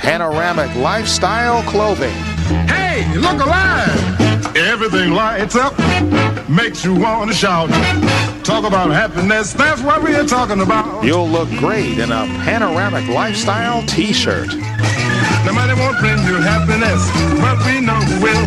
[0.00, 2.14] Panoramic Lifestyle Clothing.
[2.66, 4.16] Hey, look alive!
[4.56, 5.78] Everything lights up,
[6.48, 7.68] makes you want to shout.
[8.42, 11.04] Talk about happiness, that's what we're talking about.
[11.04, 14.48] You'll look great in a Panoramic Lifestyle t-shirt.
[15.44, 18.46] Nobody won't bring you happiness, but we know who will.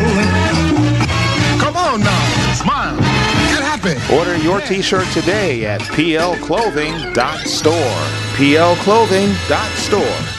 [1.60, 3.94] Come on now, smile, get happy.
[4.12, 8.00] Order your t-shirt today at plclothing.store.
[8.34, 10.33] plclothing.store.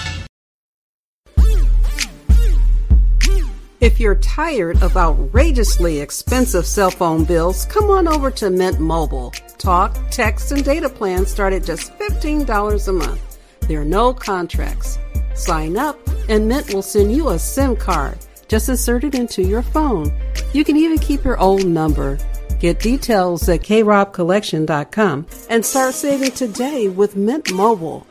[3.86, 9.30] If you're tired of outrageously expensive cell phone bills, come on over to Mint Mobile.
[9.60, 13.38] Talk, text, and data plans start at just $15 a month.
[13.68, 14.98] There are no contracts.
[15.36, 16.00] Sign up,
[16.30, 18.18] and Mint will send you a SIM card.
[18.48, 20.12] Just insert it into your phone.
[20.52, 22.18] You can even keep your old number.
[22.60, 28.08] Get details at krobcollection.com and start saving today with Mint Mobile.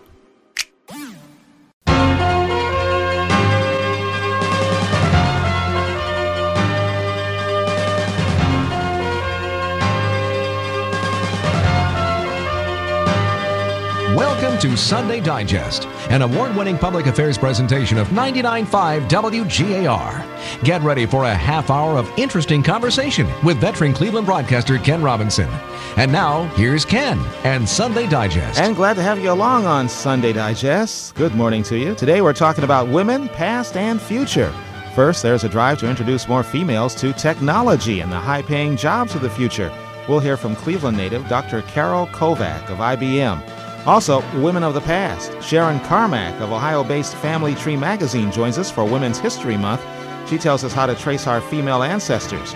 [14.65, 20.65] To Sunday Digest, an award winning public affairs presentation of 99.5 WGAR.
[20.65, 25.51] Get ready for a half hour of interesting conversation with veteran Cleveland broadcaster Ken Robinson.
[25.99, 28.59] And now, here's Ken and Sunday Digest.
[28.59, 31.15] And glad to have you along on Sunday Digest.
[31.15, 31.95] Good morning to you.
[31.95, 34.51] Today we're talking about women, past and future.
[34.95, 39.15] First, there's a drive to introduce more females to technology and the high paying jobs
[39.15, 39.71] of the future.
[40.09, 41.61] We'll hear from Cleveland native Dr.
[41.63, 43.54] Carol Kovac of IBM.
[43.87, 45.31] Also, Women of the Past.
[45.43, 49.83] Sharon Carmack of Ohio based Family Tree magazine joins us for Women's History Month.
[50.29, 52.55] She tells us how to trace our female ancestors.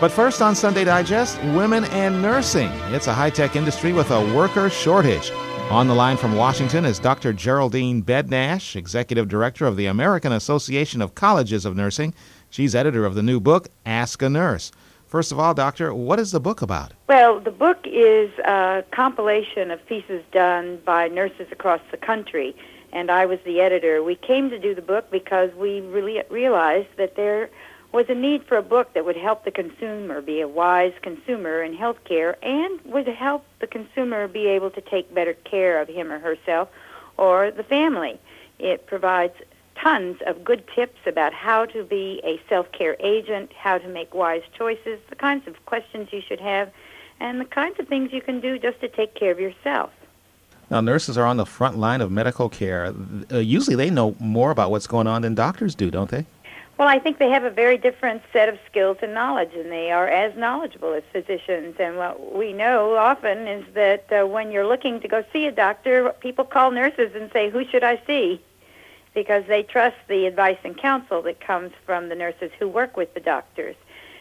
[0.00, 2.70] But first on Sunday Digest, women and nursing.
[2.92, 5.32] It's a high tech industry with a worker shortage.
[5.70, 7.32] On the line from Washington is Dr.
[7.32, 12.14] Geraldine Bednash, Executive Director of the American Association of Colleges of Nursing.
[12.50, 14.70] She's editor of the new book, Ask a Nurse.
[15.08, 16.92] First of all, Doctor, what is the book about?
[17.08, 22.54] Well, the book is a compilation of pieces done by nurses across the country,
[22.92, 24.02] and I was the editor.
[24.02, 27.48] We came to do the book because we really realized that there
[27.90, 31.62] was a need for a book that would help the consumer be a wise consumer
[31.62, 36.12] in healthcare and would help the consumer be able to take better care of him
[36.12, 36.68] or herself
[37.16, 38.20] or the family.
[38.58, 39.32] It provides
[39.82, 44.42] tons of good tips about how to be a self-care agent, how to make wise
[44.56, 46.70] choices, the kinds of questions you should have,
[47.20, 49.90] and the kinds of things you can do just to take care of yourself.
[50.70, 52.92] Now, nurses are on the front line of medical care.
[53.32, 56.26] Uh, usually they know more about what's going on than doctors do, don't they?
[56.76, 59.90] Well, I think they have a very different set of skills and knowledge, and they
[59.90, 61.74] are as knowledgeable as physicians.
[61.80, 65.52] And what we know often is that uh, when you're looking to go see a
[65.52, 68.40] doctor, people call nurses and say, Who should I see?
[69.18, 73.12] Because they trust the advice and counsel that comes from the nurses who work with
[73.14, 73.74] the doctors.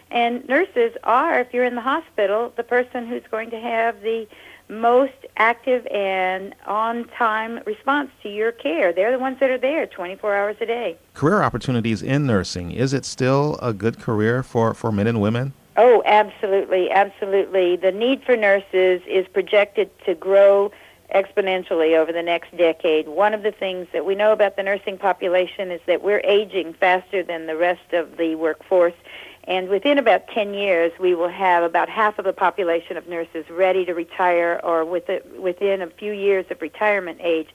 [0.10, 4.28] And nurses are, if you're in the hospital, the person who's going to have the
[4.70, 8.92] most active and on-time response to your care.
[8.92, 10.98] They're the ones that are there 24 hours a day.
[11.14, 12.72] Career opportunities in nursing.
[12.72, 15.54] Is it still a good career for, for men and women?
[15.78, 17.76] Oh, absolutely, absolutely.
[17.76, 20.72] The need for nurses is projected to grow
[21.14, 23.08] exponentially over the next decade.
[23.08, 26.74] One of the things that we know about the nursing population is that we're aging
[26.74, 28.94] faster than the rest of the workforce.
[29.46, 33.50] And within about 10 years, we will have about half of the population of nurses
[33.50, 37.48] ready to retire or within a few years of retirement age.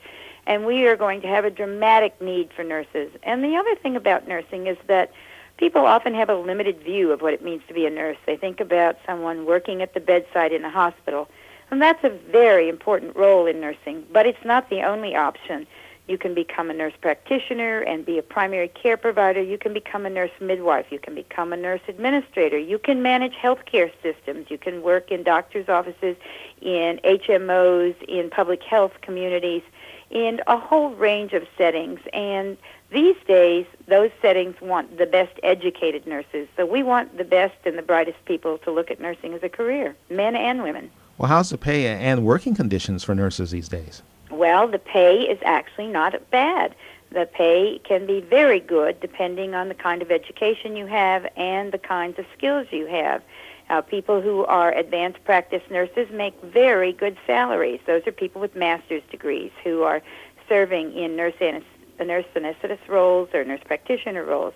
[0.47, 3.11] And we are going to have a dramatic need for nurses.
[3.23, 5.13] And the other thing about nursing is that
[5.59, 8.17] people often have a limited view of what it means to be a nurse.
[8.25, 11.29] They think about someone working at the bedside in a hospital
[11.73, 15.67] and that's a very important role in nursing, but it's not the only option.
[16.07, 19.41] You can become a nurse practitioner and be a primary care provider.
[19.41, 20.93] You can become a nurse midwife.
[20.93, 22.59] You can become a nurse administrator.
[22.59, 24.51] You can manage healthcare systems.
[24.51, 26.17] You can work in doctors' offices,
[26.61, 29.63] in HMOs, in public health communities,
[30.11, 32.01] in a whole range of settings.
[32.13, 32.59] And
[32.91, 36.49] these days, those settings want the best educated nurses.
[36.55, 39.49] So we want the best and the brightest people to look at nursing as a
[39.49, 40.91] career, men and women.
[41.19, 44.03] Well, how's the pay and working conditions for nurses these days?
[44.31, 46.75] Well, the pay is actually not bad.
[47.11, 51.71] The pay can be very good depending on the kind of education you have and
[51.71, 53.23] the kinds of skills you have.
[53.69, 57.81] Uh, people who are advanced practice nurses make very good salaries.
[57.87, 60.03] Those are people with master's degrees who are
[60.49, 64.55] serving in nurse, nurse anesthetist roles or nurse practitioner roles.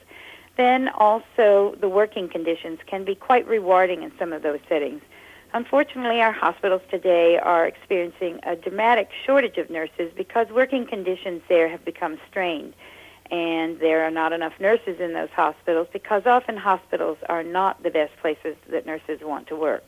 [0.57, 5.03] Then also the working conditions can be quite rewarding in some of those settings.
[5.53, 11.69] Unfortunately, our hospitals today are experiencing a dramatic shortage of nurses because working conditions there
[11.69, 12.75] have become strained.
[13.31, 17.91] and there are not enough nurses in those hospitals because often hospitals are not the
[17.91, 19.83] best places that nurses want to work.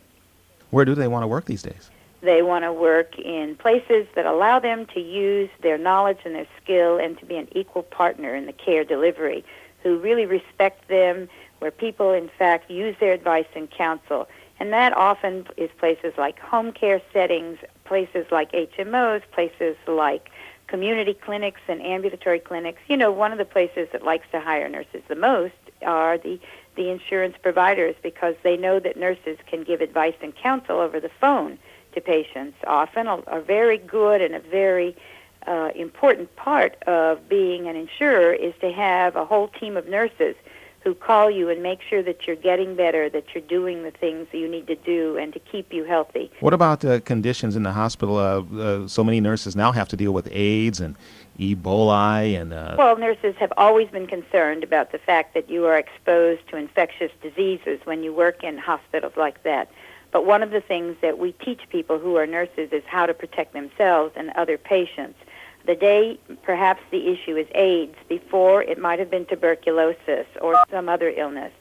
[0.70, 1.90] Where do they want to work these days?
[2.20, 6.48] They want to work in places that allow them to use their knowledge and their
[6.60, 9.44] skill and to be an equal partner in the care delivery,
[9.84, 11.28] who really respect them,
[11.60, 14.26] where people, in fact, use their advice and counsel.
[14.60, 20.30] And that often is places like home care settings, places like HMOs, places like
[20.66, 22.80] community clinics and ambulatory clinics.
[22.88, 26.38] You know, one of the places that likes to hire nurses the most are the
[26.76, 31.10] the insurance providers because they know that nurses can give advice and counsel over the
[31.20, 31.58] phone
[31.92, 32.56] to patients.
[32.66, 34.96] Often, a, a very good and a very
[35.48, 40.36] uh, important part of being an insurer is to have a whole team of nurses
[40.80, 44.28] who call you and make sure that you're getting better, that you're doing the things
[44.32, 46.30] that you need to do, and to keep you healthy.
[46.40, 48.16] What about uh, conditions in the hospital?
[48.16, 50.96] Uh, uh, so many nurses now have to deal with AIDS and
[51.38, 52.52] Ebola and.
[52.52, 56.56] Uh, well, nurses have always been concerned about the fact that you are exposed to
[56.56, 59.70] infectious diseases when you work in hospitals like that.
[60.10, 63.12] But one of the things that we teach people who are nurses is how to
[63.12, 65.18] protect themselves and other patients
[65.68, 70.88] the day perhaps the issue is AIDS, before it might have been tuberculosis or some
[70.88, 71.52] other illness.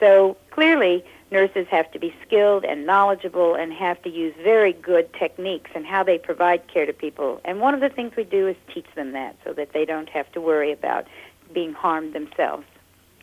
[0.00, 5.14] So clearly, nurses have to be skilled and knowledgeable and have to use very good
[5.14, 7.40] techniques in how they provide care to people.
[7.44, 10.08] And one of the things we do is teach them that so that they don't
[10.08, 11.06] have to worry about
[11.54, 12.66] being harmed themselves.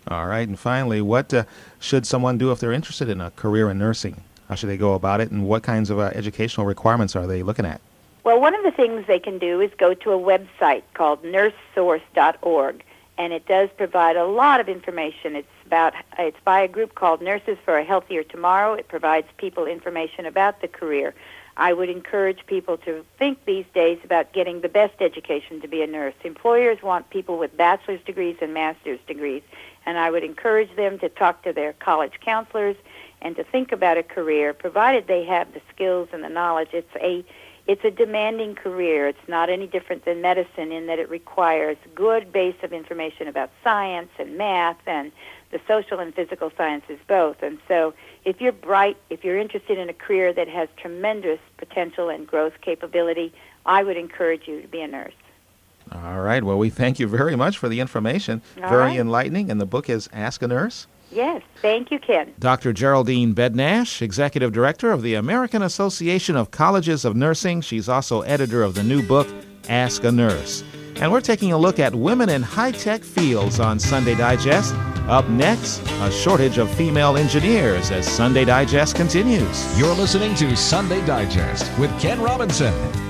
[0.08, 0.48] All right.
[0.48, 1.44] And finally, what uh,
[1.80, 4.24] should someone do if they're interested in a career in nursing?
[4.48, 7.44] How should they go about it, and what kinds of uh, educational requirements are they
[7.44, 7.82] looking at?
[8.24, 12.84] Well, one of the things they can do is go to a website called nursesource.org,
[13.18, 15.36] and it does provide a lot of information.
[15.36, 18.74] It's about it's by a group called Nurses for a Healthier Tomorrow.
[18.74, 21.14] It provides people information about the career.
[21.56, 25.82] I would encourage people to think these days about getting the best education to be
[25.82, 26.14] a nurse.
[26.24, 29.44] Employers want people with bachelor's degrees and master's degrees,
[29.86, 32.78] and I would encourage them to talk to their college counselors
[33.22, 36.70] and to think about a career, provided they have the skills and the knowledge.
[36.72, 37.26] It's a
[37.68, 39.08] it's a demanding career.
[39.08, 43.52] It's not any different than medicine in that it requires good base of information about
[43.64, 45.12] science and math and
[45.52, 47.42] the social and physical sciences both.
[47.42, 47.94] And so
[48.26, 52.54] if you're bright, if you're interested in a career that has tremendous potential and growth
[52.62, 53.34] capability,
[53.66, 55.14] I would encourage you to be a nurse.
[55.92, 56.44] All right.
[56.44, 58.42] Well, we thank you very much for the information.
[58.62, 59.00] All very right.
[59.00, 59.50] enlightening.
[59.50, 60.88] And the book is Ask a Nurse.
[61.12, 62.34] Yes, thank you, Ken.
[62.38, 62.72] Dr.
[62.72, 67.62] Geraldine Bednash, Executive Director of the American Association of Colleges of Nursing.
[67.62, 69.28] She's also editor of the new book,
[69.68, 70.64] Ask a Nurse.
[70.98, 74.76] And we're taking a look at women in high tech fields on Sunday Digest.
[75.08, 79.80] Up next, a shortage of female engineers as Sunday Digest continues.
[79.80, 83.09] You're listening to Sunday Digest with Ken Robinson.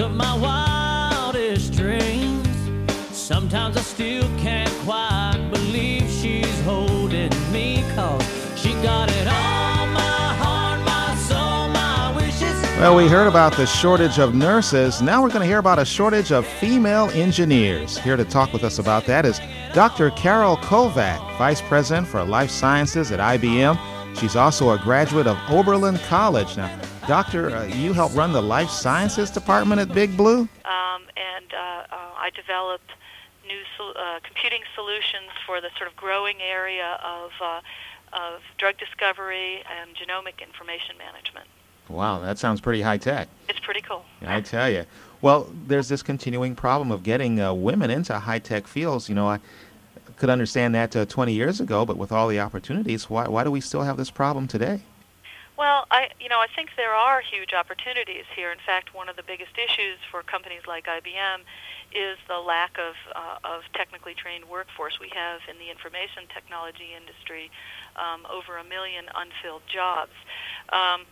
[0.00, 2.48] Up my wildest dreams.
[3.10, 8.24] Sometimes I still can't quite believe she's holding me cause
[8.56, 12.62] she got it all my heart, my soul, my wishes.
[12.78, 15.02] Well, we heard about the shortage of nurses.
[15.02, 17.98] Now we're going to hear about a shortage of female engineers.
[17.98, 19.38] Here to talk with us about that is
[19.74, 20.10] Dr.
[20.12, 23.78] Carol Kovac, Vice President for Life Sciences at IBM.
[24.18, 26.56] She's also a graduate of Oberlin College.
[26.56, 26.74] Now,
[27.10, 30.42] Doctor, uh, you help run the Life Sciences Department at Big Blue?
[30.42, 31.56] um, and uh,
[31.90, 32.88] uh, I developed
[33.44, 37.60] new sol- uh, computing solutions for the sort of growing area of uh,
[38.12, 41.48] of drug discovery and genomic information management.
[41.88, 43.26] Wow, that sounds pretty high tech.
[43.48, 44.04] It's pretty cool.
[44.24, 44.84] I tell you.
[45.20, 49.08] Well, there's this continuing problem of getting uh, women into high tech fields.
[49.08, 49.40] You know, I
[50.16, 53.50] could understand that uh, 20 years ago, but with all the opportunities, why, why do
[53.50, 54.82] we still have this problem today?
[55.60, 58.50] Well, I you know I think there are huge opportunities here.
[58.50, 61.44] In fact, one of the biggest issues for companies like IBM
[61.92, 64.98] is the lack of uh, of technically trained workforce.
[64.98, 67.50] We have in the information technology industry
[67.96, 70.16] um, over a million unfilled jobs.
[70.72, 71.04] Um,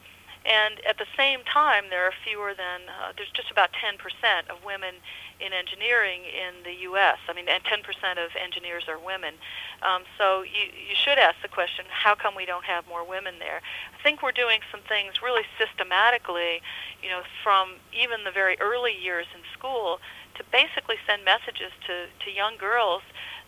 [0.47, 4.01] and at the same time, there are fewer than uh, there's just about 10%
[4.49, 4.95] of women
[5.41, 7.19] in engineering in the U.S.
[7.29, 7.85] I mean, and 10%
[8.19, 9.35] of engineers are women.
[9.83, 13.35] Um, so you you should ask the question, how come we don't have more women
[13.39, 13.61] there?
[13.99, 16.61] I think we're doing some things really systematically,
[17.03, 20.01] you know, from even the very early years in school
[20.37, 23.03] to basically send messages to, to young girls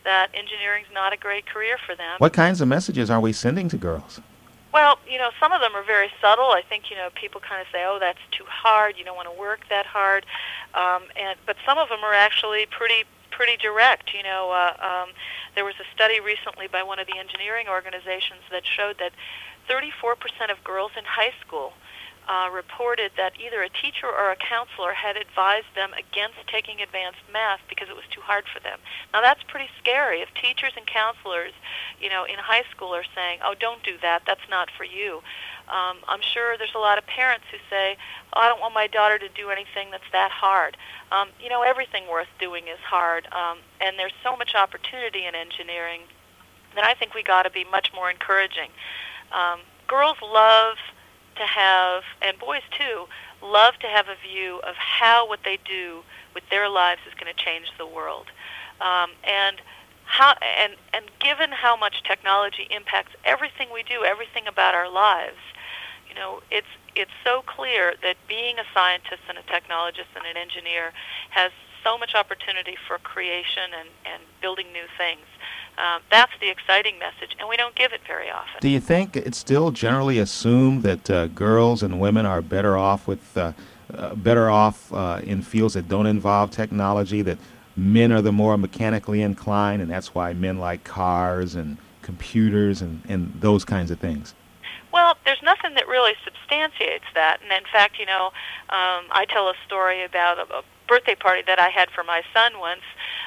[0.04, 2.16] that engineering's not a great career for them.
[2.18, 4.20] What kinds of messages are we sending to girls?
[4.72, 6.50] Well, you know, some of them are very subtle.
[6.50, 8.96] I think you know people kind of say, "Oh, that's too hard.
[8.96, 10.24] You don't want to work that hard,"
[10.74, 14.14] um, and but some of them are actually pretty pretty direct.
[14.14, 15.14] You know, uh, um,
[15.54, 19.12] there was a study recently by one of the engineering organizations that showed that
[19.68, 21.72] 34% of girls in high school
[22.52, 27.60] reported that either a teacher or a counselor had advised them against taking advanced math
[27.68, 28.78] because it was too hard for them.
[29.12, 30.20] Now that's pretty scary.
[30.20, 31.52] If teachers and counselors,
[32.00, 34.22] you know, in high school are saying, "Oh, don't do that.
[34.26, 35.22] That's not for you,"
[35.68, 37.96] um, I'm sure there's a lot of parents who say,
[38.32, 40.76] oh, "I don't want my daughter to do anything that's that hard."
[41.10, 45.34] Um, you know, everything worth doing is hard, um, and there's so much opportunity in
[45.34, 46.02] engineering
[46.74, 48.70] that I think we got to be much more encouraging.
[49.32, 50.76] Um, girls love
[51.40, 53.06] to have, and boys too,
[53.42, 56.02] love to have a view of how what they do
[56.34, 58.26] with their lives is going to change the world.
[58.80, 59.56] Um, and
[60.04, 65.38] how, and, and given how much technology impacts everything we do, everything about our lives,
[66.08, 66.66] you know, it's
[66.96, 70.92] it's so clear that being a scientist and a technologist and an engineer
[71.30, 71.52] has
[71.84, 75.24] so much opportunity for creation and, and building new things.
[75.78, 78.60] Um, that's the exciting message, and we don't give it very often.
[78.60, 83.06] Do you think it's still generally assumed that uh, girls and women are better off
[83.06, 83.52] with uh,
[83.94, 87.22] uh, better off uh, in fields that don't involve technology?
[87.22, 87.38] That
[87.76, 93.02] men are the more mechanically inclined, and that's why men like cars and computers and,
[93.08, 94.34] and those kinds of things.
[94.92, 98.26] Well, there's nothing that really substantiates that, and in fact, you know,
[98.70, 102.22] um, I tell a story about a, a birthday party that I had for my
[102.34, 102.82] son once.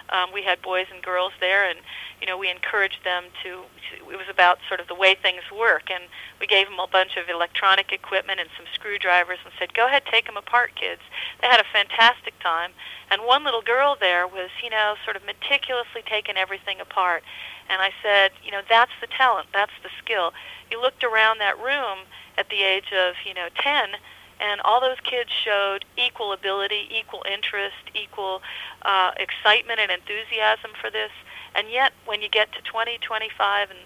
[0.09, 1.79] Um, we had boys and girls there, and
[2.23, 3.63] you know, we encouraged them to,
[4.09, 5.91] it was about sort of the way things work.
[5.91, 6.05] And
[6.39, 10.03] we gave them a bunch of electronic equipment and some screwdrivers and said, go ahead,
[10.09, 11.01] take them apart, kids.
[11.41, 12.71] They had a fantastic time.
[13.11, 17.23] And one little girl there was, you know, sort of meticulously taking everything apart.
[17.67, 20.31] And I said, you know, that's the talent, that's the skill.
[20.71, 23.99] You looked around that room at the age of, you know, 10,
[24.39, 28.41] and all those kids showed equal ability, equal interest, equal
[28.83, 31.11] uh, excitement and enthusiasm for this.
[31.55, 33.79] And yet, when you get to 20, 25, and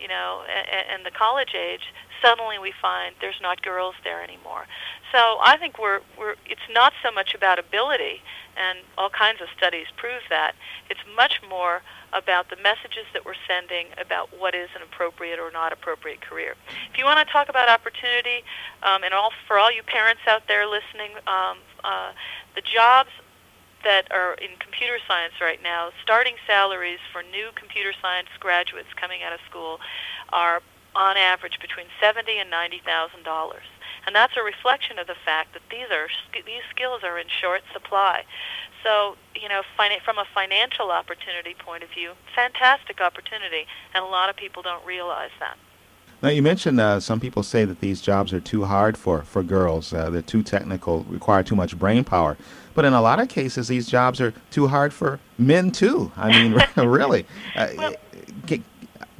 [0.00, 4.66] you know, and, and the college age, suddenly we find there's not girls there anymore.
[5.12, 8.20] So I think we're we're it's not so much about ability,
[8.56, 10.54] and all kinds of studies prove that.
[10.90, 15.50] It's much more about the messages that we're sending about what is an appropriate or
[15.50, 16.54] not appropriate career.
[16.90, 18.44] If you want to talk about opportunity,
[18.82, 22.12] um, and all for all you parents out there listening, um, uh,
[22.54, 23.10] the jobs
[23.84, 29.22] that are in computer science right now, starting salaries for new computer science graduates coming
[29.22, 29.78] out of school
[30.32, 30.62] are
[30.96, 33.64] on average between seventy and ninety thousand dollars,
[34.06, 36.08] and that's a reflection of the fact that these are
[36.46, 38.24] these skills are in short supply.
[38.82, 39.62] So, you know,
[40.04, 44.84] from a financial opportunity point of view, fantastic opportunity, and a lot of people don't
[44.84, 45.56] realize that.
[46.22, 49.42] Now, you mentioned uh, some people say that these jobs are too hard for, for
[49.42, 49.92] girls.
[49.92, 52.36] Uh, they're too technical, require too much brain power.
[52.74, 56.12] But in a lot of cases, these jobs are too hard for men, too.
[56.16, 57.26] I mean, really.
[57.54, 57.94] Uh, well,
[58.46, 58.64] can,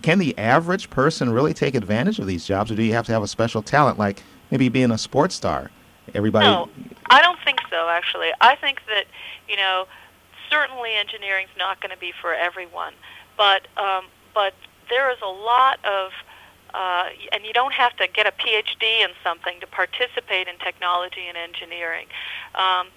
[0.02, 3.12] can the average person really take advantage of these jobs, or do you have to
[3.12, 5.70] have a special talent, like maybe being a sports star?
[6.14, 6.46] Everybody.
[6.46, 6.68] No,
[7.10, 8.30] I don't think so, actually.
[8.40, 9.04] I think that,
[9.48, 9.86] you know,
[10.50, 12.92] certainly engineering is not going to be for everyone.
[13.36, 14.54] But, um, but
[14.90, 16.12] there is a lot of
[16.74, 21.28] uh, and you don't have to get a PhD in something to participate in technology
[21.28, 22.06] and engineering.
[22.56, 22.88] Um,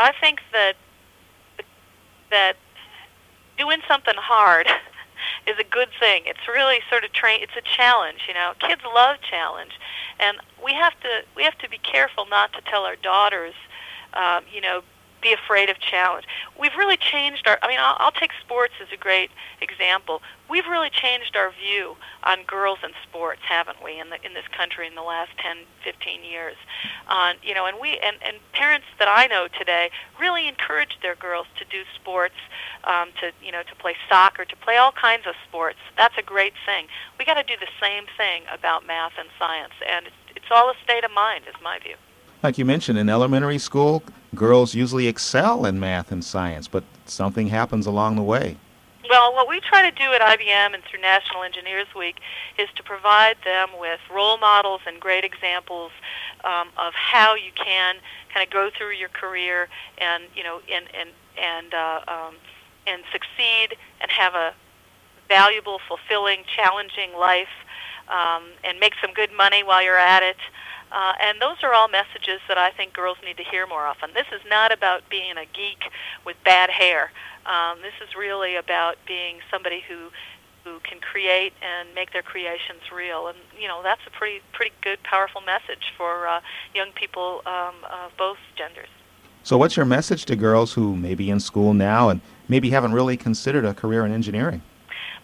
[0.00, 0.74] I think that
[2.30, 2.54] that
[3.58, 4.66] doing something hard
[5.46, 6.22] is a good thing.
[6.24, 7.42] It's really sort of train.
[7.42, 8.52] It's a challenge, you know.
[8.60, 9.72] Kids love challenge,
[10.18, 13.54] and we have to we have to be careful not to tell our daughters,
[14.14, 14.80] um, you know,
[15.20, 16.26] be afraid of challenge.
[16.58, 17.58] We've really changed our.
[17.62, 20.22] I mean, I'll, I'll take sports as a great example.
[20.48, 24.48] We've really changed our view on girls and sports, haven't we, in the in this
[24.48, 26.56] country in the last 10, 15 years?
[27.08, 30.98] On uh, you know, and we and and parents that I know today really encourage
[31.02, 32.36] their girls to do sports,
[32.84, 35.78] um, to you know, to play soccer, to play all kinds of sports.
[35.96, 36.86] That's a great thing.
[37.18, 40.70] We got to do the same thing about math and science, and it's, it's all
[40.70, 41.96] a state of mind, is my view.
[42.42, 44.02] Like you mentioned, in elementary school,
[44.34, 48.56] girls usually excel in math and science, but something happens along the way.
[49.08, 52.20] Well, what we try to do at IBM and through National Engineers Week
[52.58, 55.90] is to provide them with role models and great examples
[56.44, 57.96] um, of how you can
[58.32, 59.68] kind of go through your career
[59.98, 62.34] and you know and and and uh, um,
[62.86, 64.54] and succeed and have a
[65.28, 67.48] valuable, fulfilling, challenging life
[68.08, 70.36] um, and make some good money while you're at it.
[70.92, 74.10] Uh, and those are all messages that I think girls need to hear more often.
[74.14, 75.90] This is not about being a geek
[76.24, 77.12] with bad hair.
[77.46, 80.10] Um, this is really about being somebody who
[80.64, 83.28] who can create and make their creations real.
[83.28, 86.40] And you know that's a pretty pretty good, powerful message for uh,
[86.74, 88.88] young people um, of both genders.
[89.42, 92.92] So, what's your message to girls who may be in school now and maybe haven't
[92.92, 94.62] really considered a career in engineering?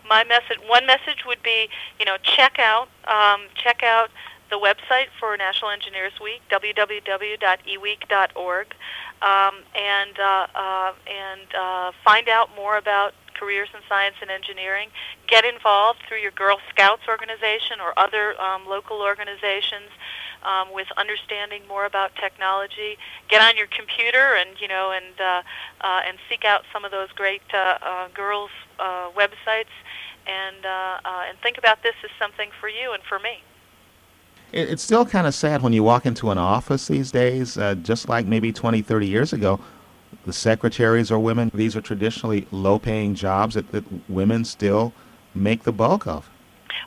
[0.08, 1.68] My message, one message would be,
[1.98, 4.10] you know, check out um, check out
[4.50, 8.66] the website for National Engineers Week, www.eweek.org,
[9.22, 14.88] um, and uh, uh, and uh, find out more about careers in science and engineering.
[15.26, 19.90] Get involved through your Girl Scouts organization or other um, local organizations
[20.42, 22.96] um, with understanding more about technology.
[23.28, 25.42] Get on your computer and you know and uh,
[25.80, 29.72] uh, and seek out some of those great uh, uh, girls uh, websites
[30.26, 33.42] and uh, uh, and think about this as something for you and for me.
[34.52, 37.74] It, it's still kind of sad when you walk into an office these days, uh,
[37.76, 39.60] just like maybe 20, 30 years ago.
[40.24, 41.50] The secretaries are women.
[41.54, 44.92] These are traditionally low-paying jobs that, that women still
[45.34, 46.28] make the bulk of.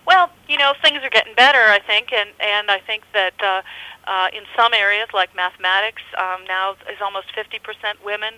[0.06, 3.62] Well, you know, things are getting better, I think, and and I think that uh,
[4.10, 7.62] uh, in some areas like mathematics um, now is almost 50%
[8.04, 8.34] women.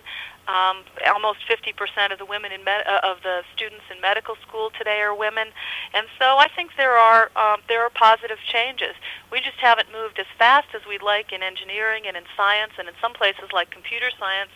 [0.48, 4.72] Um, almost 50% of the women in med- uh, of the students in medical school
[4.76, 5.46] today are women,
[5.94, 8.96] and so I think there are um, there are positive changes.
[9.30, 12.88] We just haven't moved as fast as we'd like in engineering and in science, and
[12.88, 14.50] in some places like computer science,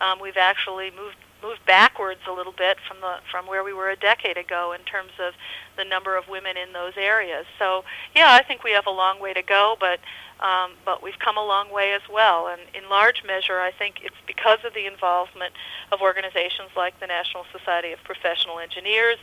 [0.00, 3.90] um, we've actually moved moved backwards a little bit from the from where we were
[3.90, 5.34] a decade ago in terms of
[5.76, 7.46] the number of women in those areas.
[7.58, 7.84] So
[8.14, 10.00] yeah, I think we have a long way to go, but
[10.40, 12.48] um, but we've come a long way as well.
[12.48, 15.54] And in large measure, I think it's because of the involvement
[15.92, 19.18] of organizations like the National Society of Professional Engineers,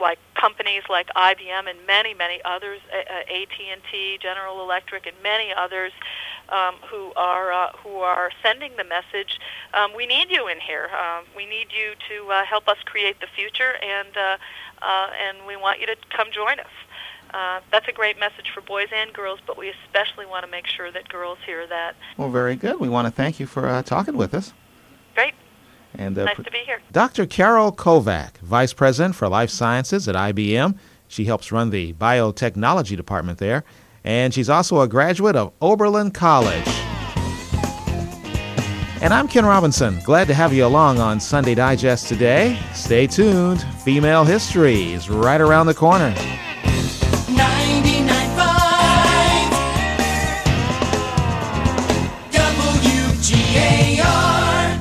[0.00, 5.92] like companies like IBM and many, many others, AT&T, General Electric, and many others
[6.48, 9.40] um, who are uh, who are sending the message.
[9.72, 10.90] Um, we need you in here.
[10.92, 14.36] Um, we need you to uh, help us create the future, and uh,
[14.82, 16.66] uh, and we want you to come join us.
[17.32, 20.66] Uh, that's a great message for boys and girls, but we especially want to make
[20.66, 21.96] sure that girls hear that.
[22.16, 22.78] Well, very good.
[22.78, 24.52] We want to thank you for uh, talking with us.
[25.14, 25.34] Great.
[25.96, 26.80] And uh, nice to be here.
[26.92, 27.26] Dr.
[27.26, 30.76] Carol Kovac, Vice President for Life Sciences at IBM.
[31.08, 33.64] She helps run the biotechnology department there,
[34.02, 36.66] and she's also a graduate of Oberlin College.
[39.00, 40.00] And I'm Ken Robinson.
[40.00, 42.58] Glad to have you along on Sunday Digest today.
[42.72, 43.62] Stay tuned.
[43.84, 46.14] Female history is right around the corner.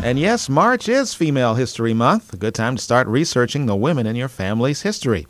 [0.03, 4.05] And yes, March is Female History Month, a good time to start researching the women
[4.05, 5.25] in your family's history.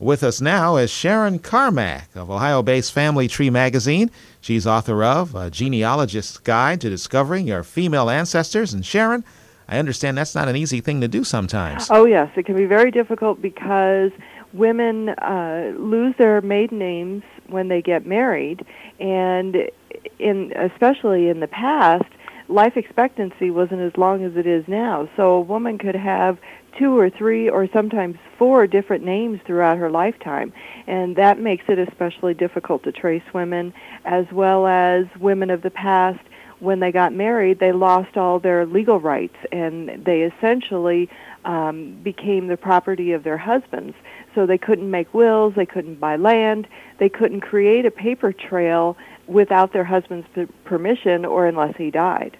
[0.00, 4.10] With us now is Sharon Carmack of Ohio based Family Tree magazine.
[4.40, 8.74] She's author of A Genealogist's Guide to Discovering Your Female Ancestors.
[8.74, 9.22] And Sharon,
[9.68, 11.86] I understand that's not an easy thing to do sometimes.
[11.88, 12.28] Oh, yes.
[12.34, 14.10] It can be very difficult because
[14.52, 18.66] women uh, lose their maiden names when they get married.
[18.98, 19.70] And
[20.18, 22.10] in, especially in the past,
[22.48, 25.08] life expectancy wasn't as long as it is now.
[25.16, 26.38] So a woman could have
[26.78, 30.52] two or three or sometimes four different names throughout her lifetime.
[30.86, 33.72] And that makes it especially difficult to trace women,
[34.04, 36.20] as well as women of the past.
[36.58, 41.10] When they got married, they lost all their legal rights and they essentially
[41.44, 43.94] um, became the property of their husbands.
[44.34, 46.66] So they couldn't make wills, they couldn't buy land,
[46.98, 50.26] they couldn't create a paper trail without their husband's
[50.64, 52.36] permission or unless he died.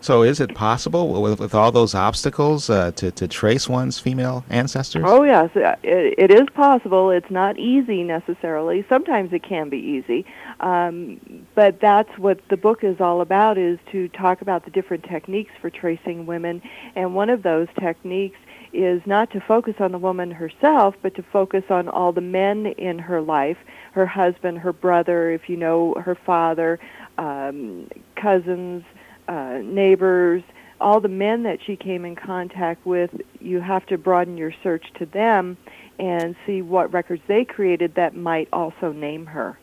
[0.00, 4.44] So, is it possible with, with all those obstacles uh, to, to trace one's female
[4.48, 5.04] ancestors?
[5.06, 7.10] Oh, yes, uh, it, it is possible.
[7.10, 8.84] It's not easy necessarily.
[8.88, 10.24] Sometimes it can be easy.
[10.60, 11.20] Um,
[11.54, 15.52] but that's what the book is all about, is to talk about the different techniques
[15.60, 16.62] for tracing women.
[16.94, 18.38] And one of those techniques
[18.72, 22.66] is not to focus on the woman herself, but to focus on all the men
[22.66, 23.56] in her life
[23.92, 26.78] her husband, her brother, if you know her father,
[27.16, 28.84] um, cousins,
[29.28, 30.42] uh, neighbors,
[30.80, 33.10] all the men that she came in contact with,
[33.40, 35.56] you have to broaden your search to them
[35.98, 39.58] and see what records they created that might also name her.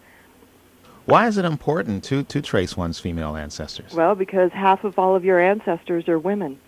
[1.06, 3.94] Why is it important to, to trace one's female ancestors?
[3.94, 6.60] Well, because half of all of your ancestors are women.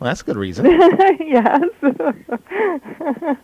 [0.00, 0.64] Well, that's a good reason.
[1.20, 1.62] yes.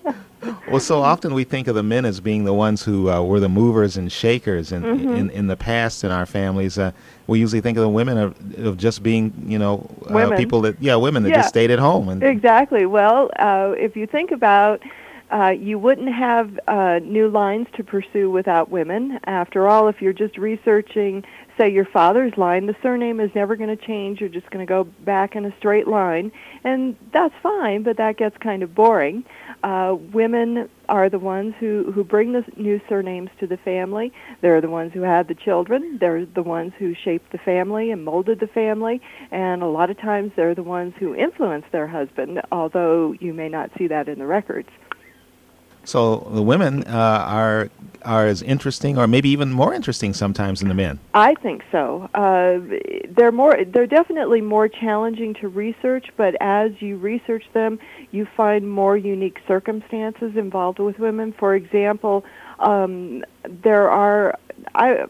[0.70, 3.40] well, so often we think of the men as being the ones who uh, were
[3.40, 5.14] the movers and shakers in, mm-hmm.
[5.16, 6.78] in, in the past in our families.
[6.78, 6.92] Uh,
[7.26, 10.80] we usually think of the women of, of just being, you know, uh, people that,
[10.80, 11.36] yeah, women that yeah.
[11.36, 12.08] just stayed at home.
[12.08, 12.86] And exactly.
[12.86, 14.82] Well, uh, if you think about
[15.30, 19.18] uh, you wouldn't have uh, new lines to pursue without women.
[19.24, 21.24] After all, if you're just researching
[21.58, 24.20] say your father's line, the surname is never going to change.
[24.20, 26.32] You're just going to go back in a straight line,
[26.64, 27.82] and that's fine.
[27.82, 29.24] But that gets kind of boring.
[29.62, 34.12] Uh, women are the ones who who bring the new surnames to the family.
[34.40, 35.98] They're the ones who had the children.
[36.00, 39.00] They're the ones who shaped the family and molded the family.
[39.30, 42.40] And a lot of times, they're the ones who influence their husband.
[42.52, 44.68] Although you may not see that in the records.
[45.86, 47.70] So the women uh, are
[48.02, 50.98] are as interesting, or maybe even more interesting sometimes than the men.
[51.14, 52.08] I think so.
[52.14, 52.58] Uh,
[53.08, 53.64] they're more.
[53.64, 57.78] They're definitely more challenging to research, but as you research them,
[58.10, 61.32] you find more unique circumstances involved with women.
[61.32, 62.24] For example,
[62.58, 64.38] um, there are.
[64.74, 65.06] I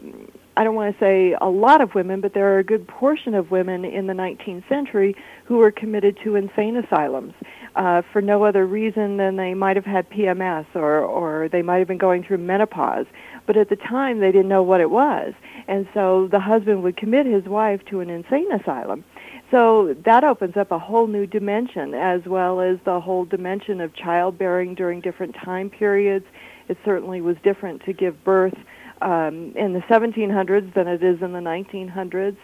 [0.57, 3.35] I don't want to say a lot of women, but there are a good portion
[3.35, 7.33] of women in the 19th century who were committed to insane asylums
[7.77, 11.77] uh, for no other reason than they might have had PMS or, or they might
[11.77, 13.05] have been going through menopause.
[13.45, 15.33] But at the time, they didn't know what it was.
[15.67, 19.05] And so the husband would commit his wife to an insane asylum.
[19.51, 23.93] So that opens up a whole new dimension, as well as the whole dimension of
[23.93, 26.25] childbearing during different time periods.
[26.67, 28.57] It certainly was different to give birth
[29.01, 32.37] um, in the 1700s than it is in the 1900s.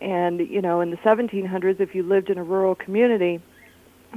[0.00, 3.40] And, you know, in the 1700s, if you lived in a rural community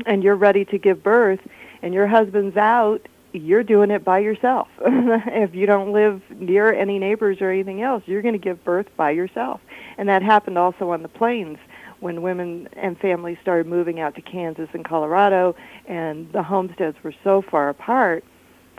[0.06, 1.40] and you're ready to give birth
[1.82, 4.68] and your husband's out, you're doing it by yourself.
[4.86, 8.88] if you don't live near any neighbors or anything else, you're going to give birth
[8.96, 9.60] by yourself.
[9.98, 11.58] And that happened also on the plains
[12.00, 15.56] when women and families started moving out to Kansas and Colorado
[15.88, 18.24] and the homesteads were so far apart.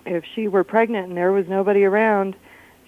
[0.07, 2.37] If she were pregnant and there was nobody around,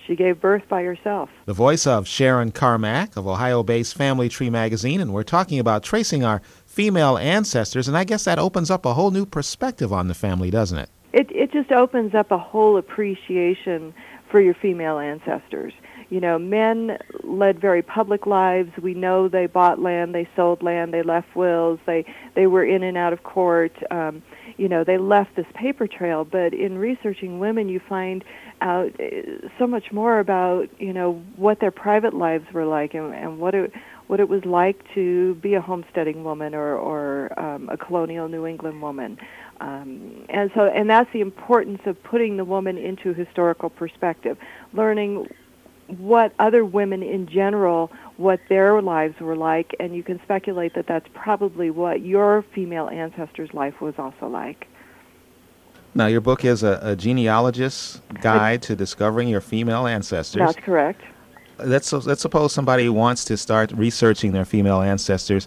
[0.06, 1.30] she gave birth by herself.
[1.46, 5.82] The voice of Sharon Carmack of Ohio based Family Tree magazine, and we're talking about
[5.82, 6.42] tracing our
[6.76, 10.50] female ancestors, and I guess that opens up a whole new perspective on the family,
[10.50, 10.90] doesn't it?
[11.14, 13.94] It, it just opens up a whole appreciation
[14.30, 15.72] for your female ancestors.
[16.10, 18.70] You know, men led very public lives.
[18.80, 22.82] We know they bought land, they sold land, they left wills, they they were in
[22.82, 23.72] and out of court.
[23.90, 24.22] Um,
[24.58, 26.24] you know, they left this paper trail.
[26.24, 28.22] But in researching women, you find
[28.60, 33.12] out uh, so much more about you know what their private lives were like and,
[33.14, 33.72] and what it
[34.06, 38.46] what it was like to be a homesteading woman or or um, a colonial New
[38.46, 39.18] England woman.
[39.60, 44.38] Um, and so and that's the importance of putting the woman into historical perspective,
[44.72, 45.28] learning
[45.98, 50.86] what other women in general what their lives were like and you can speculate that
[50.88, 54.66] that's probably what your female ancestors life was also like
[55.96, 60.40] now, your book is a, a genealogist's guide to discovering your female ancestors.
[60.40, 61.00] That's correct.
[61.58, 65.46] Let's, let's suppose somebody wants to start researching their female ancestors.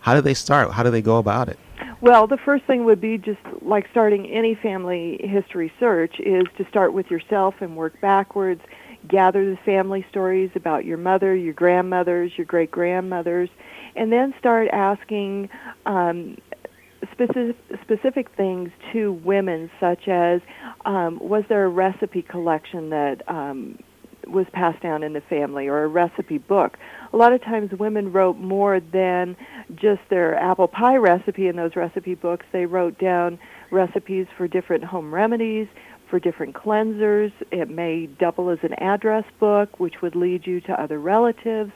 [0.00, 0.70] How do they start?
[0.72, 1.58] How do they go about it?
[2.00, 6.66] Well, the first thing would be just like starting any family history search is to
[6.68, 8.60] start with yourself and work backwards.
[9.08, 13.48] Gather the family stories about your mother, your grandmothers, your great grandmothers,
[13.96, 15.48] and then start asking
[15.86, 16.36] um,
[17.12, 20.40] specific, specific things to women, such as
[20.84, 23.78] um, was there a recipe collection that um,
[24.30, 26.76] was passed down in the family or a recipe book.
[27.12, 29.36] A lot of times women wrote more than
[29.74, 32.46] just their apple pie recipe in those recipe books.
[32.52, 33.38] They wrote down
[33.70, 35.68] recipes for different home remedies,
[36.08, 37.32] for different cleansers.
[37.50, 41.72] It may double as an address book, which would lead you to other relatives.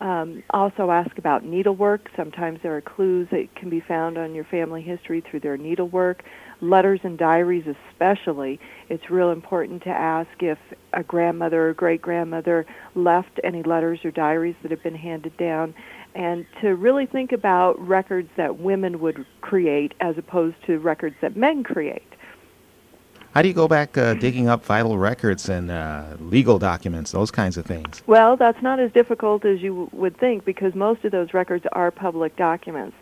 [0.00, 2.08] Um, also ask about needlework.
[2.16, 6.22] Sometimes there are clues that can be found on your family history through their needlework.
[6.60, 8.58] Letters and diaries especially.
[8.88, 10.58] It's real important to ask if
[10.92, 15.74] a grandmother or great grandmother left any letters or diaries that have been handed down
[16.14, 21.36] and to really think about records that women would create as opposed to records that
[21.36, 22.02] men create.
[23.34, 27.30] How do you go back uh, digging up vital records and uh, legal documents, those
[27.30, 28.02] kinds of things?
[28.06, 31.90] Well, that's not as difficult as you would think because most of those records are
[31.90, 32.96] public documents.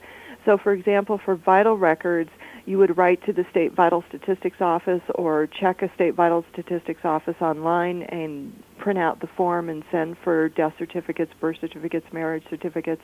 [0.44, 2.30] So, for example, for vital records,
[2.66, 7.04] you would write to the state vital statistics office or check a state vital statistics
[7.04, 12.42] office online and print out the form and send for death certificates, birth certificates, marriage
[12.50, 13.02] certificates.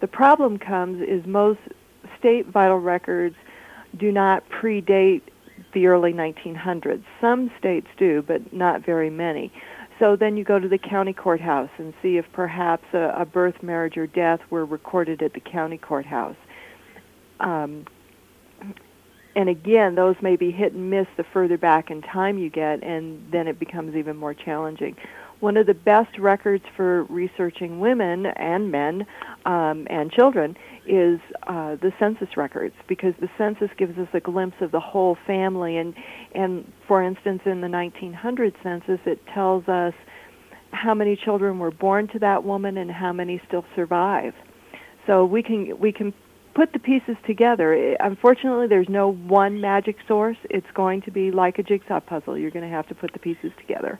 [0.00, 1.60] The problem comes is most
[2.18, 3.36] state vital records
[3.98, 5.22] do not predate
[5.72, 7.02] the early 1900s.
[7.20, 9.50] Some states do, but not very many.
[9.98, 13.62] So then you go to the county courthouse and see if perhaps a, a birth,
[13.62, 16.36] marriage, or death were recorded at the county courthouse.
[17.38, 17.86] Um,
[19.36, 22.82] and again, those may be hit and miss the further back in time you get,
[22.82, 24.96] and then it becomes even more challenging.
[25.40, 29.06] One of the best records for researching women and men
[29.46, 30.54] um, and children
[30.86, 35.16] is uh, the census records because the census gives us a glimpse of the whole
[35.26, 35.94] family and
[36.34, 39.94] and for instance in the 1900 census it tells us
[40.72, 44.34] how many children were born to that woman and how many still survive.
[45.06, 46.12] So we can we can
[46.54, 47.96] put the pieces together.
[48.00, 50.36] Unfortunately, there's no one magic source.
[50.48, 52.36] It's going to be like a jigsaw puzzle.
[52.36, 53.98] You're going to have to put the pieces together.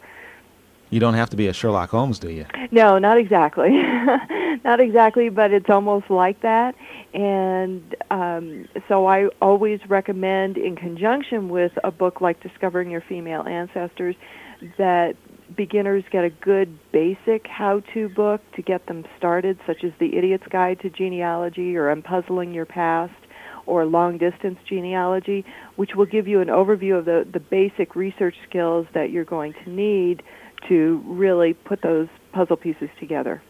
[0.91, 2.47] You don't have to be a Sherlock Holmes, do you?
[2.73, 3.71] No, not exactly.
[4.65, 6.75] not exactly, but it's almost like that.
[7.15, 13.43] And um, so I always recommend, in conjunction with a book like Discovering Your Female
[13.43, 14.17] Ancestors,
[14.79, 15.15] that
[15.57, 20.47] beginners get a good basic how-to book to get them started, such as The Idiot's
[20.51, 23.13] Guide to Genealogy or Unpuzzling Your Past
[23.67, 25.45] or Long Distance Genealogy,
[25.77, 29.55] which will give you an overview of the, the basic research skills that you're going
[29.65, 30.23] to need
[30.69, 33.43] to really put those puzzle pieces together.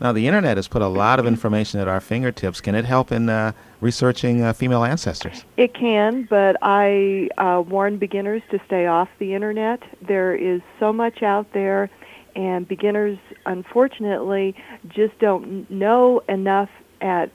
[0.00, 2.62] Now, the internet has put a lot of information at our fingertips.
[2.62, 5.44] Can it help in uh, researching uh, female ancestors?
[5.58, 9.82] It can, but I uh, warn beginners to stay off the internet.
[10.00, 11.90] There is so much out there,
[12.34, 14.54] and beginners, unfortunately,
[14.88, 16.70] just don't know enough
[17.02, 17.30] at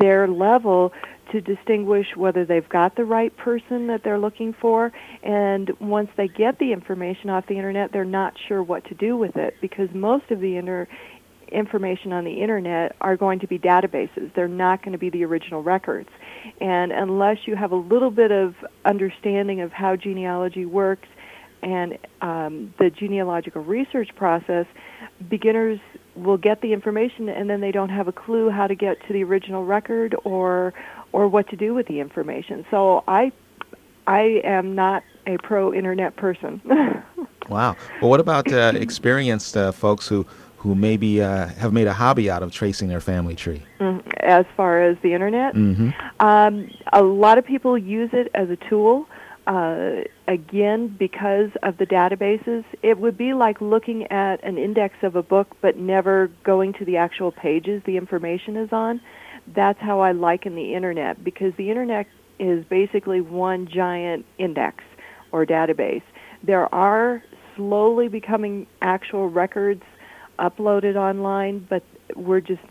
[0.00, 0.94] their level
[1.32, 6.28] to distinguish whether they've got the right person that they're looking for and once they
[6.28, 9.92] get the information off the internet they're not sure what to do with it because
[9.92, 10.86] most of the inter-
[11.48, 14.32] information on the internet are going to be databases.
[14.34, 16.08] They're not going to be the original records.
[16.60, 18.54] And unless you have a little bit of
[18.84, 21.08] understanding of how genealogy works
[21.62, 24.66] and um, the genealogical research process,
[25.28, 25.80] beginners
[26.14, 29.12] will get the information and then they don't have a clue how to get to
[29.12, 30.72] the original record or
[31.12, 32.64] or what to do with the information.
[32.70, 33.32] So I
[34.06, 36.60] I am not a pro internet person.
[37.48, 37.76] wow.
[38.00, 40.26] Well, what about uh, experienced uh, folks who
[40.58, 43.62] who maybe uh, have made a hobby out of tracing their family tree?
[43.80, 45.90] Mm, as far as the internet, mm-hmm.
[46.20, 49.06] um, a lot of people use it as a tool.
[49.46, 55.14] Uh, again, because of the databases, it would be like looking at an index of
[55.14, 59.00] a book but never going to the actual pages the information is on.
[59.54, 62.06] That's how I liken the internet because the internet
[62.40, 64.82] is basically one giant index
[65.30, 66.02] or database.
[66.42, 67.22] There are
[67.54, 69.82] slowly becoming actual records
[70.38, 71.82] uploaded online, but
[72.14, 72.62] we're just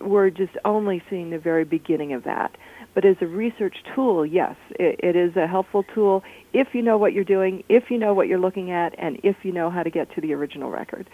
[0.00, 2.56] we're just only seeing the very beginning of that.
[2.94, 6.96] But as a research tool, yes, it, it is a helpful tool if you know
[6.96, 9.82] what you're doing, if you know what you're looking at, and if you know how
[9.82, 11.08] to get to the original record.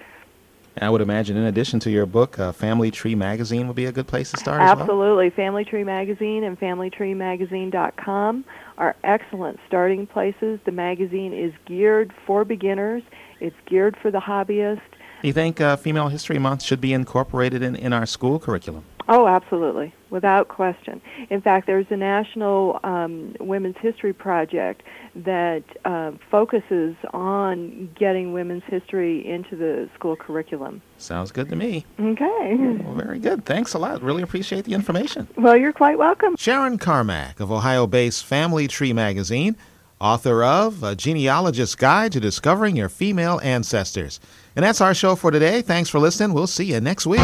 [0.80, 3.92] I would imagine, in addition to your book, uh, Family Tree Magazine would be a
[3.92, 4.60] good place to start.
[4.60, 5.36] Absolutely, well?
[5.36, 8.44] Family Tree Magazine and FamilyTreeMagazine.com
[8.78, 10.60] are excellent starting places.
[10.64, 13.02] The magazine is geared for beginners.
[13.40, 14.80] It's geared for the hobbyist.
[15.22, 18.84] Do you think uh, Female History Month should be incorporated in, in our school curriculum?
[19.08, 21.02] Oh, absolutely, without question.
[21.30, 24.82] In fact, there's a national um, women's history project
[25.16, 30.80] that uh, focuses on getting women's history into the school curriculum.
[30.96, 31.84] Sounds good to me.
[31.98, 32.54] Okay.
[32.84, 33.44] Well, very good.
[33.44, 34.00] Thanks a lot.
[34.00, 35.26] Really appreciate the information.
[35.36, 36.36] Well, you're quite welcome.
[36.36, 39.56] Sharon Carmack of Ohio-based Family Tree Magazine,
[40.00, 44.20] author of A Genealogist's Guide to Discovering Your Female Ancestors.
[44.56, 45.62] And that's our show for today.
[45.62, 46.34] Thanks for listening.
[46.34, 47.20] We'll see you next week.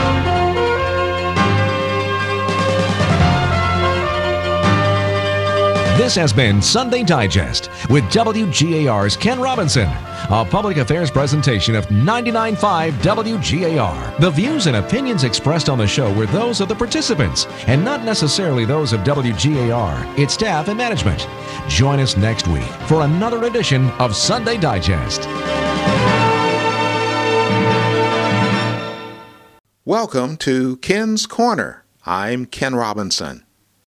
[5.97, 9.89] This has been Sunday Digest with WGAR's Ken Robinson,
[10.31, 14.21] a public affairs presentation of 99.5 WGAR.
[14.21, 18.05] The views and opinions expressed on the show were those of the participants and not
[18.05, 21.27] necessarily those of WGAR, its staff, and management.
[21.67, 25.27] Join us next week for another edition of Sunday Digest.
[29.87, 31.85] Welcome to Ken's Corner.
[32.05, 33.45] I'm Ken Robinson.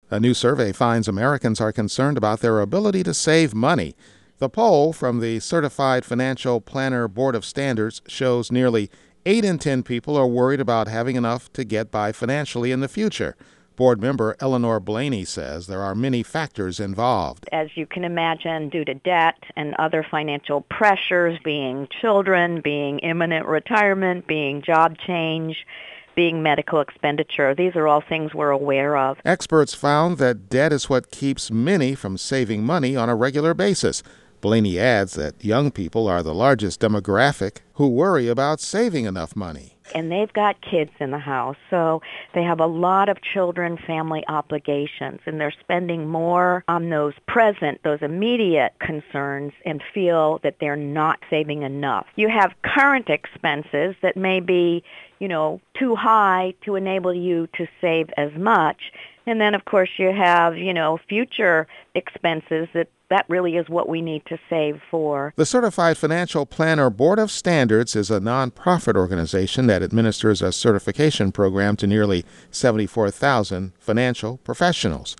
[0.09, 3.97] A new survey finds Americans are concerned about their ability to save money.
[4.37, 8.89] The poll from the Certified Financial Planner Board of Standards shows nearly
[9.25, 12.87] 8 in 10 people are worried about having enough to get by financially in the
[12.87, 13.35] future.
[13.79, 17.47] Board member Eleanor Blayney says there are many factors involved.
[17.53, 23.45] As you can imagine, due to debt and other financial pressures, being children, being imminent
[23.45, 25.65] retirement, being job change,
[26.13, 27.55] being medical expenditure.
[27.55, 29.15] These are all things we're aware of.
[29.23, 34.03] Experts found that debt is what keeps many from saving money on a regular basis.
[34.41, 39.78] Blayney adds that young people are the largest demographic who worry about saving enough money.
[39.95, 42.01] And they've got kids in the house, so
[42.33, 47.81] they have a lot of children family obligations, and they're spending more on those present,
[47.83, 52.05] those immediate concerns, and feel that they're not saving enough.
[52.15, 54.83] You have current expenses that may be
[55.19, 58.91] you know, too high to enable you to save as much.
[59.25, 63.89] And then, of course, you have, you know, future expenses that that really is what
[63.89, 65.33] we need to save for.
[65.35, 71.31] The Certified Financial Planner Board of Standards is a nonprofit organization that administers a certification
[71.31, 75.15] program to nearly 74,000 financial professionals.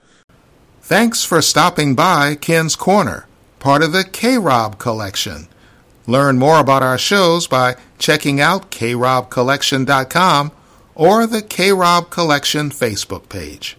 [0.82, 3.28] Thanks for stopping by Ken's Corner,
[3.60, 5.48] part of the K Rob collection.
[6.06, 10.52] Learn more about our shows by checking out krobcollection.com
[10.96, 13.79] or the K Rob Collection Facebook page.